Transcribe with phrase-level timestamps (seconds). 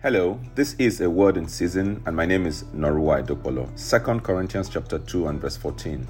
[0.00, 3.66] Hello, this is a word in season, and my name is Norua Idopolo.
[3.74, 6.06] 2 Corinthians chapter 2 and verse 14.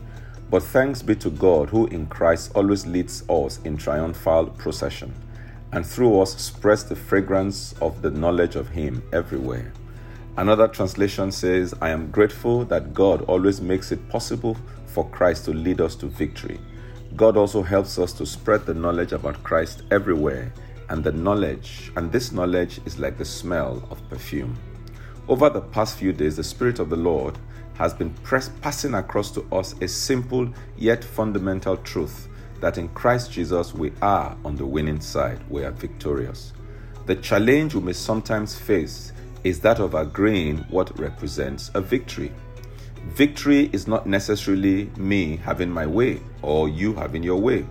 [0.50, 5.14] But thanks be to God who in Christ always leads us in triumphal procession,
[5.72, 9.72] and through us spreads the fragrance of the knowledge of Him everywhere.
[10.36, 15.52] Another translation says, I am grateful that God always makes it possible for Christ to
[15.52, 16.60] lead us to victory.
[17.16, 20.52] God also helps us to spread the knowledge about Christ everywhere,
[20.88, 24.56] and the knowledge, and this knowledge is like the smell of perfume.
[25.28, 27.38] Over the past few days, the Spirit of the Lord
[27.74, 32.28] has been press, passing across to us a simple yet fundamental truth
[32.60, 36.52] that in Christ Jesus we are on the winning side, we are victorious.
[37.06, 39.12] The challenge we may sometimes face
[39.44, 42.32] is that of agreeing what represents a victory.
[43.10, 47.64] Victory is not necessarily me having my way or you having your way.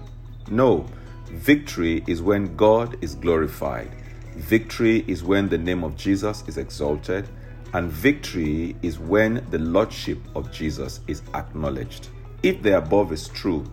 [0.50, 0.86] No,
[1.30, 3.92] victory is when God is glorified.
[4.36, 7.28] Victory is when the name of Jesus is exalted.
[7.74, 12.10] And victory is when the Lordship of Jesus is acknowledged.
[12.44, 13.70] If the above is true,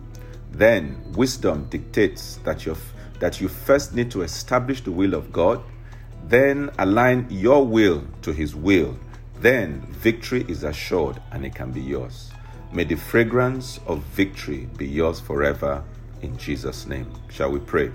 [0.51, 2.75] then wisdom dictates that, you
[3.19, 5.63] that you first need to establish the will of God
[6.27, 8.97] then align your will to His will.
[9.39, 12.31] Then victory is assured and it can be yours.
[12.71, 15.83] May the fragrance of victory be yours forever
[16.21, 17.11] in Jesus' name.
[17.29, 17.91] Shall we pray?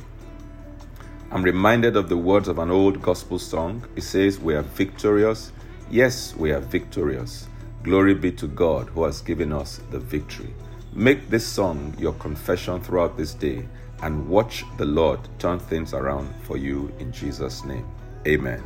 [1.31, 3.87] I'm reminded of the words of an old gospel song.
[3.95, 5.53] It says, We are victorious.
[5.91, 7.47] Yes, we are victorious.
[7.83, 10.53] Glory be to God who has given us the victory.
[10.93, 13.69] Make this song your confession throughout this day
[14.03, 17.87] and watch the Lord turn things around for you in Jesus' name.
[18.27, 18.63] Amen.